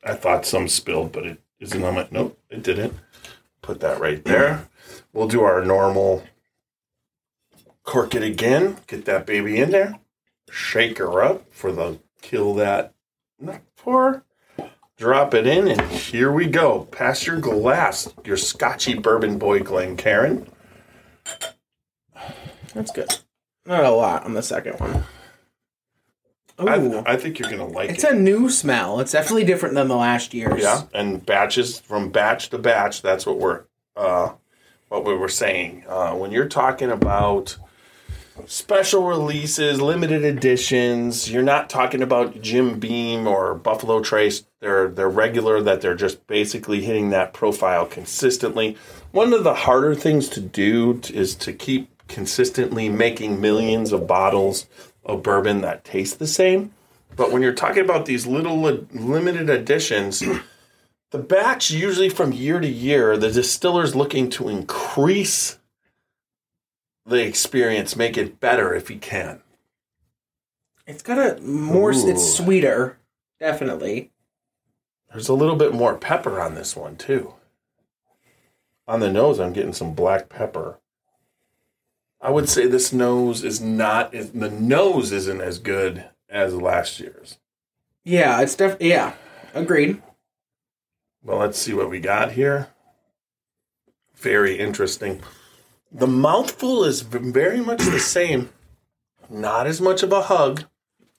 [0.07, 2.09] I thought some spilled, but it isn't on my.
[2.13, 2.95] Nope, it didn't.
[3.61, 4.69] Put that right there.
[5.13, 6.23] We'll do our normal.
[7.83, 8.77] Cork it again.
[8.87, 9.99] Get that baby in there.
[10.49, 12.95] Shake her up for the kill that.
[13.77, 14.25] Pour.
[14.97, 16.85] drop it in, and here we go.
[16.85, 20.49] Pass your glass, your Scotchy Bourbon Boy Glencairn.
[22.75, 23.19] That's good.
[23.67, 25.05] Not a lot on the second one.
[26.59, 28.13] I, I think you're gonna like it's it.
[28.13, 29.01] a new smell.
[29.01, 30.63] It's definitely different than the last year's.
[30.63, 33.03] yeah, and batches from batch to batch.
[33.03, 33.65] That's what we're
[33.97, 34.33] uh,
[34.89, 35.85] what we were saying.
[35.89, 37.57] Uh, when you're talking about
[38.47, 44.45] special releases, limited editions, you're not talking about Jim Beam or Buffalo Trace.
[44.61, 45.61] They're they're regular.
[45.61, 48.77] That they're just basically hitting that profile consistently.
[49.13, 54.07] One of the harder things to do t- is to keep consistently making millions of
[54.07, 54.67] bottles
[55.07, 56.73] of bourbon that tastes the same.
[57.15, 60.23] But when you're talking about these little li- limited editions,
[61.11, 65.59] the batch usually from year to year, the distiller's looking to increase
[67.07, 69.41] the experience, make it better if he can.
[70.87, 71.93] It's got a more.
[71.93, 72.09] Ooh.
[72.09, 72.99] It's sweeter,
[73.41, 74.11] definitely.
[75.11, 77.35] There's a little bit more pepper on this one too.
[78.89, 80.79] On the nose, I'm getting some black pepper.
[82.21, 86.99] I would say this nose is not is- the nose isn't as good as last
[87.01, 87.39] year's.
[88.05, 88.77] Yeah, it's def.
[88.81, 89.15] Yeah,
[89.55, 90.03] agreed.
[91.23, 92.69] Well, let's see what we got here.
[94.15, 95.23] Very interesting.
[95.93, 98.51] The mouthful is very much the same.
[99.29, 100.65] Not as much of a hug.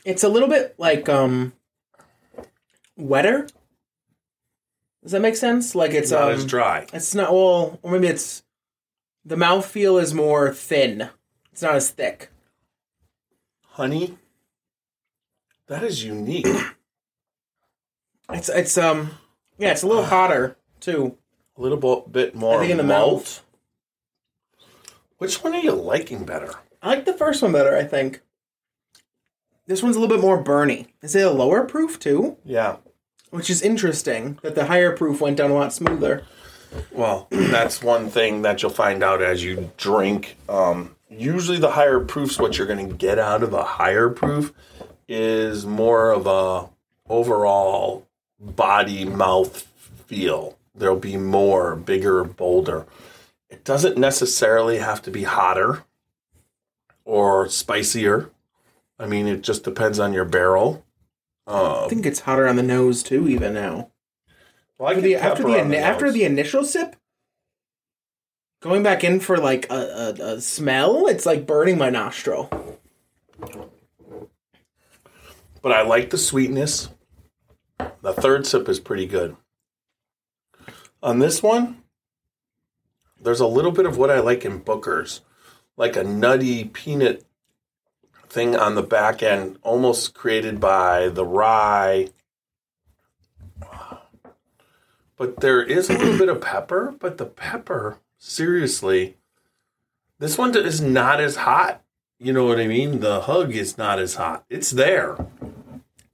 [0.06, 1.54] It's a little bit like um
[2.96, 3.48] wetter.
[5.04, 5.76] Does that make sense?
[5.76, 6.88] Like it's not um, as dry.
[6.94, 8.44] It's not well, or maybe it's
[9.28, 11.10] the mouthfeel is more thin.
[11.52, 12.30] It's not as thick.
[13.72, 14.18] Honey,
[15.68, 16.48] that is unique.
[18.30, 19.12] It's it's um
[19.58, 21.18] yeah, it's a little hotter too.
[21.58, 23.14] A little bo- bit more I think in the malt.
[23.24, 23.44] mouth.
[25.18, 26.54] Which one are you liking better?
[26.82, 28.20] I like the first one better, I think.
[29.66, 30.88] This one's a little bit more burny.
[31.02, 32.36] Is it a lower proof too?
[32.44, 32.78] Yeah.
[33.30, 36.26] Which is interesting that the higher proof went down a lot smoother.
[36.92, 40.38] Well, that's one thing that you'll find out as you drink.
[40.50, 44.54] Um, usually, the higher proofs, what you're going to get out of a higher proof
[45.08, 46.70] is more of a
[47.10, 48.08] overall
[48.40, 49.62] body mouth
[50.06, 50.58] feel.
[50.76, 52.86] There'll be more, bigger, bolder.
[53.50, 55.84] It doesn't necessarily have to be hotter
[57.06, 58.30] or spicier.
[59.00, 60.84] I mean, it just depends on your barrel.
[61.86, 63.90] I think it's hotter on the nose too, even now.
[64.78, 66.96] Well, After the after the, ini- after the initial sip,
[68.62, 69.76] going back in for like a,
[70.20, 72.50] a, a smell, it's like burning my nostril.
[75.62, 76.90] but I like the sweetness.
[78.02, 79.36] The third sip is pretty good.
[81.04, 81.84] On this one,
[83.22, 85.22] there's a little bit of what I like in Booker's,
[85.76, 87.24] like a nutty peanut
[88.30, 92.10] thing on the back end, almost created by the rye.
[95.18, 99.18] But there is a little bit of pepper, but the pepper, seriously,
[100.20, 101.82] this one is not as hot.
[102.20, 103.00] You know what I mean?
[103.00, 104.46] The hug is not as hot.
[104.50, 105.18] It's there.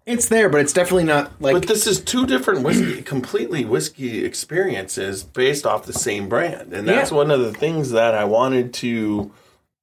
[0.05, 4.25] It's there, but it's definitely not like But this is two different whiskey, completely whiskey
[4.25, 7.17] experiences based off the same brand, and that's Yeah.
[7.17, 9.31] one of the things that I wanted to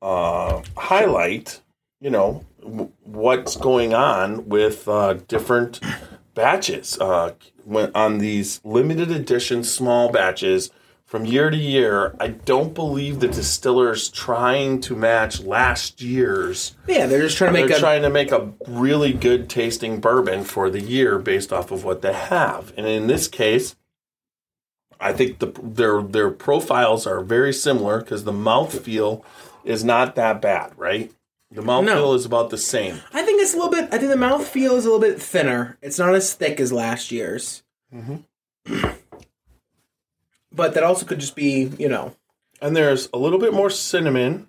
[0.03, 1.61] uh, highlight.
[2.03, 5.81] You know w- what's going on with uh, different
[6.41, 10.71] batches uh, when, on these limited edition small batches
[11.05, 12.15] from year to year.
[12.19, 17.61] I don't believe the distillers trying to match last year's yeah, they're just trying to
[17.61, 21.53] make they're a trying to make a really good tasting bourbon for the year based
[21.53, 22.73] off of what they have.
[22.77, 23.77] And in this case,
[24.99, 29.23] I think the their their profiles are very similar because the mouthfeel
[29.63, 31.13] is not that bad, right?
[31.53, 32.13] The mouthfeel No.
[32.15, 33.01] is about the same.
[33.13, 33.89] I think it's a little bit.
[33.93, 35.79] I think the mouth feel is a little bit thinner.
[35.83, 37.63] It's not as thick as last year's.
[37.95, 38.17] Mm-hmm.
[40.53, 42.15] but that also could just be, you know,
[42.63, 44.49] And there's a little bit more cinnamon.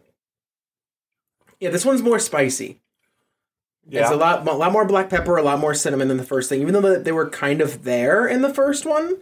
[1.60, 1.70] yeah.
[1.72, 2.80] This one's more spicy.
[3.90, 4.02] Yeah.
[4.02, 6.50] It's a lot, a lot more black pepper, a lot more cinnamon than the first
[6.50, 6.62] thing.
[6.62, 9.18] Even though they were kind of there in the first one,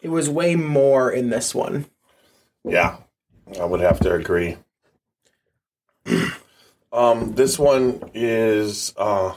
[0.00, 1.84] it was way more in this one.
[2.64, 2.96] Yeah,
[3.60, 4.56] I would have to agree.
[6.92, 9.34] um, this one is, uh,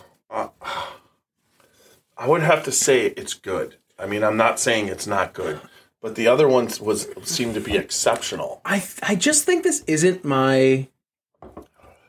[2.17, 3.77] I would have to say it's good.
[3.97, 5.61] I mean, I'm not saying it's not good,
[6.01, 8.61] but the other ones was seemed to be exceptional.
[8.65, 10.87] I I just think this isn't my.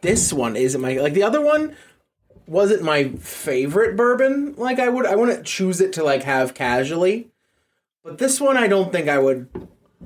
[0.02, 1.76] This one isn't my like the other one
[2.46, 4.54] wasn't my favorite bourbon.
[4.56, 7.28] Like I would I wouldn't choose it to like have casually,
[8.02, 9.48] but this one I don't think I would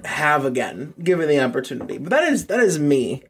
[0.05, 1.99] have again given the opportunity.
[1.99, 3.25] But that is that is me.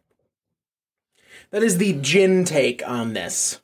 [1.51, 3.61] That is the Gin take on this.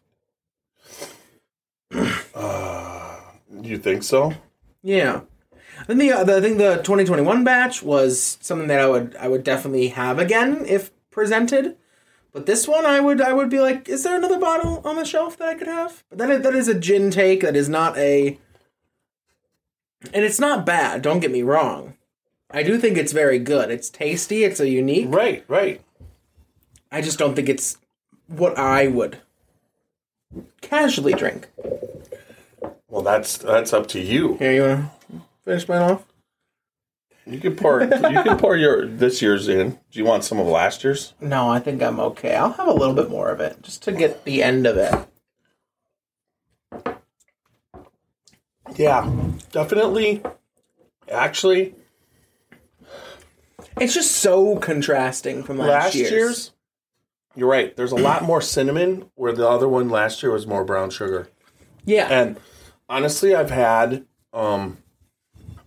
[1.93, 4.35] Do you think so?
[4.83, 5.23] Yeah.
[5.87, 9.29] Then the, uh, the I think the 2021 batch was something that I would I
[9.29, 11.77] would definitely have again if presented.
[12.33, 15.05] But this one I would I would be like, is there another bottle on the
[15.05, 16.05] shelf that I could have?
[16.09, 17.43] But that is, that is a Gin take.
[17.43, 18.39] That is not a
[20.13, 21.95] and it's not bad, don't get me wrong.
[22.51, 23.71] I do think it's very good.
[23.71, 25.07] It's tasty, it's a unique.
[25.09, 25.83] Right, right.
[26.91, 27.77] I just don't think it's
[28.29, 29.19] what I would
[30.61, 31.49] casually drink.
[32.89, 34.37] Well, that's that's up to you.
[34.37, 36.05] Here, you want to finish mine off?
[37.27, 39.71] You can pour you can pour your this year's in.
[39.91, 41.15] Do you want some of last year's?
[41.21, 42.35] No, I think I'm okay.
[42.37, 44.95] I'll have a little bit more of it just to get the end of it.
[48.77, 49.11] Yeah,
[49.53, 50.23] definitely.
[51.11, 51.75] Actually,
[53.81, 56.11] It's just so contrasting from last, last year's.
[56.11, 56.53] year's.
[57.37, 57.77] You're right.
[57.77, 61.29] There's a lot more cinnamon, where the other one last year was more brown sugar.
[61.85, 62.09] Yeah.
[62.09, 62.41] And
[62.89, 64.79] honestly, I've had um,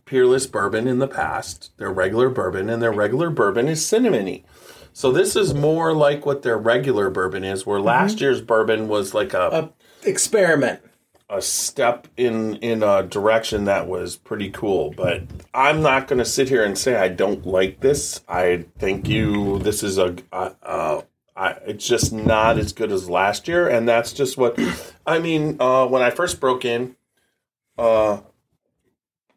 [0.06, 1.72] Peerless bourbon in the past.
[1.78, 4.44] Their regular bourbon, and their regular bourbon is cinnamony.
[4.92, 7.66] So this is more like what their regular bourbon is.
[7.66, 9.72] Where last year's bourbon was like a
[10.04, 10.82] a experiment.
[11.30, 14.92] a step in in a direction that was pretty cool.
[14.92, 15.22] But
[15.54, 18.22] I'm not going to sit here and say I don't like this.
[18.28, 19.60] I think you.
[19.60, 20.16] This is a.
[20.34, 21.02] Uh, uh,
[21.40, 24.60] I, it's just not as good as last year, and that's just what.
[25.06, 26.98] I mean, uh, when I first broke in,
[27.78, 28.20] uh,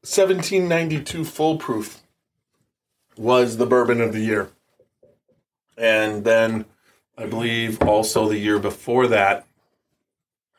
[0.03, 2.03] 1792 Full Proof
[3.17, 4.51] was the bourbon of the year,
[5.79, 6.65] and then
[7.17, 9.47] I believe also the year before that,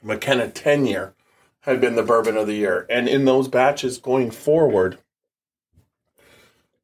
[0.01, 1.13] McKenna 10 year
[1.61, 2.85] had been the bourbon of the year.
[2.89, 4.99] And in those batches going forward,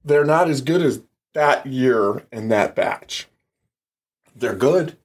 [0.04, 1.02] they're not as good as
[1.34, 3.28] that year in that batch.
[4.40, 4.98] They're good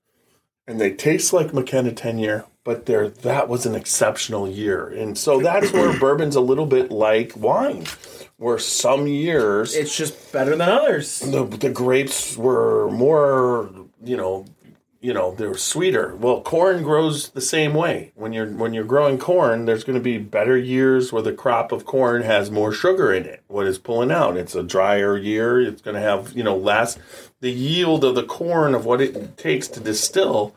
[0.66, 4.88] and they taste like McKenna 10 year, but they're that was an exceptional year.
[4.88, 7.84] And so that's where bourbon's a little bit like wine,
[8.36, 11.20] where some years It's just better than others.
[11.20, 13.70] the, the grapes were more,
[14.02, 14.46] you know,
[15.04, 16.16] you know, they're sweeter.
[16.16, 18.12] Well, corn grows the same way.
[18.14, 21.72] When you're when you're growing corn, there's going to be better years where the crop
[21.72, 23.42] of corn has more sugar in it.
[23.46, 24.38] What is pulling out?
[24.38, 25.60] It's a drier year.
[25.60, 26.98] It's going to have, you know, less
[27.40, 30.56] the yield of the corn of what it takes to distill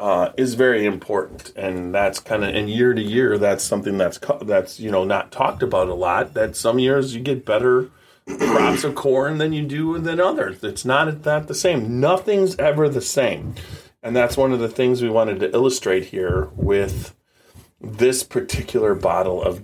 [0.00, 4.18] uh, is very important, and that's kind of and year to year, that's something that's
[4.42, 6.34] that's you know not talked about a lot.
[6.34, 7.90] That some years you get better
[8.26, 10.62] crops of corn than you do than others.
[10.64, 12.00] It's not that the same.
[12.00, 13.54] Nothing's ever the same,
[14.04, 17.14] and that's one of the things we wanted to illustrate here with
[17.80, 19.62] this particular bottle of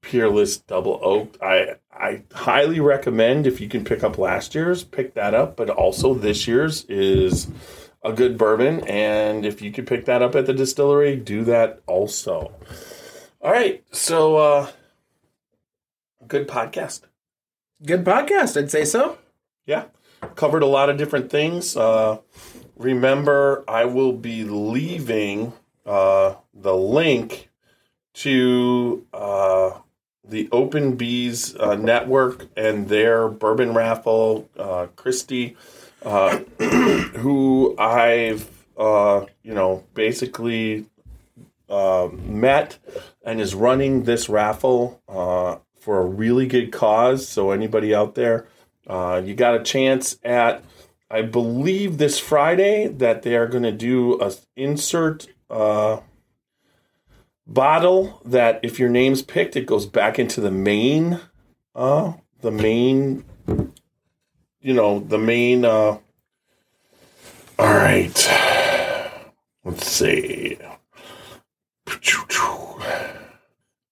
[0.00, 1.36] Peerless Double Oak.
[1.40, 5.54] I I highly recommend if you can pick up last year's, pick that up.
[5.54, 7.46] But also this year's is
[8.02, 11.80] a good bourbon, and if you could pick that up at the distillery, do that
[11.86, 12.52] also.
[13.42, 14.70] All right, so uh,
[16.26, 17.02] good podcast.
[17.84, 19.18] Good podcast, I'd say so.
[19.66, 19.84] Yeah,
[20.36, 21.76] covered a lot of different things.
[21.76, 22.18] Uh,
[22.82, 25.52] remember, I will be leaving
[25.86, 27.48] uh, the link
[28.14, 29.78] to uh,
[30.24, 34.48] the Open Bees uh, network and their bourbon raffle.
[34.56, 35.56] Uh, Christy,
[36.02, 40.86] uh, who I've uh, you know basically
[41.68, 42.78] uh, met
[43.24, 47.26] and is running this raffle for a really good cause.
[47.26, 48.46] So anybody out there,
[48.88, 50.62] you got a chance at
[51.12, 56.00] I believe this Friday that they are going to do a insert uh,
[57.46, 61.20] bottle that if your name's picked, it goes back into the main,
[61.74, 63.26] uh, the main,
[64.62, 65.66] you know, the main.
[65.66, 65.98] Uh,
[67.58, 68.28] all right,
[69.66, 70.56] let's see.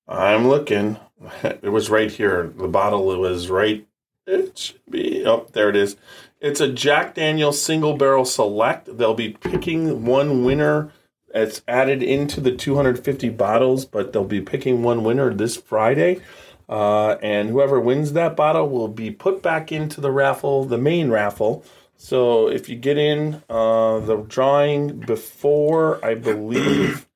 [0.08, 0.96] I'm looking.
[1.44, 2.50] It was right here.
[2.56, 3.86] The bottle it was right.
[4.26, 5.22] It should be.
[5.26, 5.96] Oh, there it is.
[6.40, 8.96] It's a Jack Daniel's single barrel select.
[8.96, 10.90] They'll be picking one winner.
[11.34, 16.20] It's added into the 250 bottles, but they'll be picking one winner this Friday.
[16.68, 21.10] Uh, and whoever wins that bottle will be put back into the raffle, the main
[21.10, 21.64] raffle.
[21.96, 27.06] So if you get in uh, the drawing before, I believe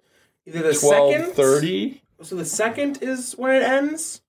[0.47, 2.03] Either the twelve second thirty.
[2.20, 4.20] So the second is when it ends,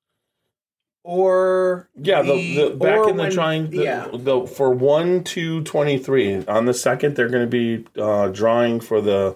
[1.05, 3.69] or Yeah, the, the back or in the drawing.
[3.69, 4.07] The, yeah.
[4.11, 8.79] the for one to twenty three on the second, they're going to be uh, drawing
[8.79, 9.35] for the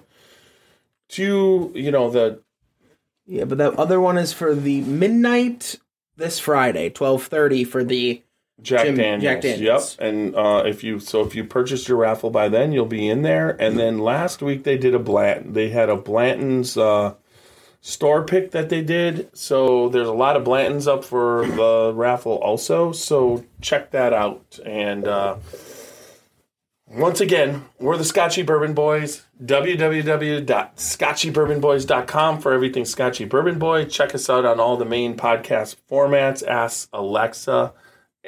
[1.08, 1.72] two.
[1.76, 2.42] You know the
[3.28, 5.80] yeah, but that other one is for the midnight
[6.18, 8.24] this Friday, twelve thirty for the
[8.62, 9.22] Jack Jim- Daniels.
[9.22, 9.98] Jack Daniels.
[10.00, 10.10] Yep.
[10.10, 13.22] And uh, if you so if you purchased your raffle by then, you'll be in
[13.22, 13.56] there.
[13.62, 15.54] And then last week they did a Blanton.
[15.54, 17.14] They had a Blanton's uh,
[17.82, 19.30] store pick that they did.
[19.36, 22.92] So there's a lot of Blantons up for the raffle also.
[22.92, 24.60] So check that out.
[24.66, 25.38] And uh,
[26.88, 29.26] once again, we're the Scotchy Bourbon Boys.
[29.44, 33.86] www.scotchybourbonboys.com for everything Scotchy Bourbon Boy.
[33.86, 36.46] Check us out on all the main podcast formats.
[36.46, 37.74] Ask Alexa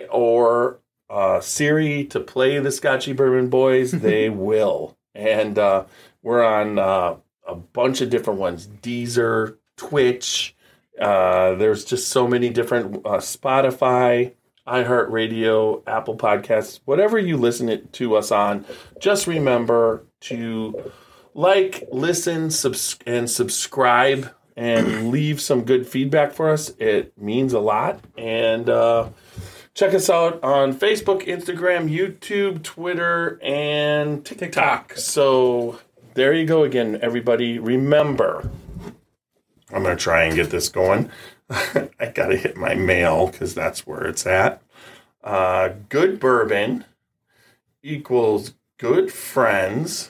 [0.09, 0.79] or
[1.09, 3.91] uh, Siri to play the Scotchy Bourbon Boys.
[3.91, 4.95] they will.
[5.13, 5.83] And uh,
[6.23, 7.15] we're on uh,
[7.51, 10.55] a bunch of different ones Deezer, Twitch.
[10.99, 14.33] Uh, there's just so many different uh, Spotify,
[14.67, 18.65] iHeartRadio, Apple Podcasts, whatever you listen it, to us on.
[18.99, 20.91] Just remember to
[21.33, 26.69] like, listen, subs- and subscribe, and leave some good feedback for us.
[26.77, 27.99] It means a lot.
[28.17, 29.09] And uh,
[29.73, 34.93] check us out on Facebook, Instagram, YouTube, Twitter, and TikTok.
[34.97, 35.79] So
[36.13, 37.59] there you go again, everybody.
[37.59, 38.49] Remember,
[39.71, 41.09] I'm going to try and get this going.
[41.49, 44.61] I got to hit my mail because that's where it's at.
[45.23, 46.85] Uh, good bourbon
[47.83, 50.09] equals good friends,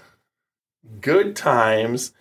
[1.02, 2.14] good times,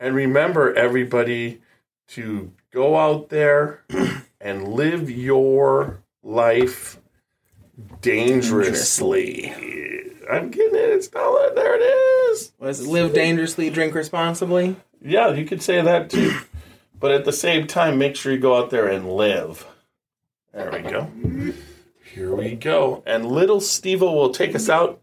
[0.00, 1.60] and remember, everybody,
[2.08, 3.84] to go out there
[4.40, 6.98] and live your life
[8.00, 9.52] dangerously.
[10.30, 10.90] I'm getting it.
[10.90, 11.76] It's not there.
[11.76, 12.17] It is.
[12.58, 14.76] Was it live dangerously, drink responsibly?
[15.00, 16.38] Yeah, you could say that too.
[17.00, 19.66] But at the same time, make sure you go out there and live.
[20.52, 21.10] There we go.
[22.14, 23.02] Here we go.
[23.06, 25.00] And little Steve will take us out.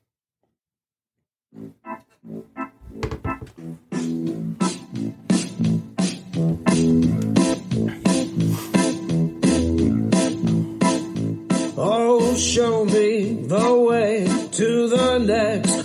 [11.77, 15.84] Oh, show me the way to the next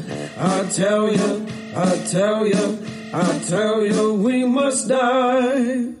[0.43, 5.93] I tell you, I tell you, I tell you we must die.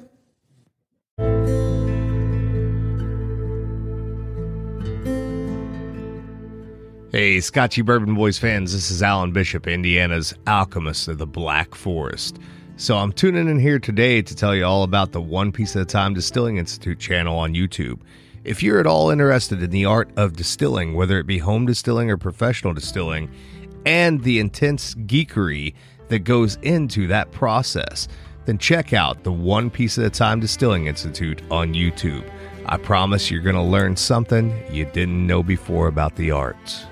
[7.11, 12.39] Hey, Scotchy Bourbon Boys fans, this is Alan Bishop, Indiana's alchemist of the Black Forest.
[12.77, 15.83] So I'm tuning in here today to tell you all about the One Piece at
[15.83, 17.99] a Time Distilling Institute channel on YouTube.
[18.43, 22.09] If you're at all interested in the art of distilling, whether it be home distilling
[22.09, 23.29] or professional distilling,
[23.85, 25.73] and the intense geekery
[26.09, 28.07] that goes into that process,
[28.45, 32.29] then check out the One Piece at a Time Distilling Institute on YouTube.
[32.65, 36.85] I promise you're going to learn something you didn't know before about the arts.